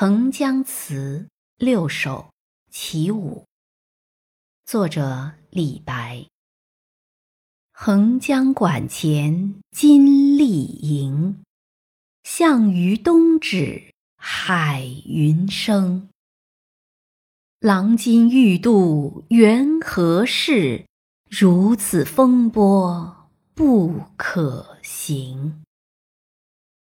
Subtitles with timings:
[0.00, 2.30] 横江词六首
[2.70, 3.44] 其五，
[4.64, 6.24] 作者李白。
[7.72, 11.42] 横江馆前金丽营，
[12.22, 16.08] 项羽东指海云生。
[17.58, 20.86] 郎君欲渡缘何事？
[21.28, 25.64] 如此风波不可行。